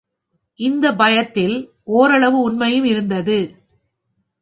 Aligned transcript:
இந்தப் 0.59 0.97
பயத்தில் 0.97 1.55
ஒரளவு 1.83 2.39
உண்மையும் 2.39 2.83
இருந்தது. 2.83 3.39